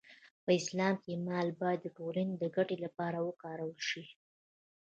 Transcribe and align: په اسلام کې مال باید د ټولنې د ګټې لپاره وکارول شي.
په 0.43 0.49
اسلام 0.59 0.95
کې 1.03 1.13
مال 1.27 1.47
باید 1.61 1.79
د 1.83 1.87
ټولنې 1.97 2.35
د 2.37 2.43
ګټې 2.55 2.77
لپاره 2.85 3.17
وکارول 3.27 3.77
شي. 3.89 4.03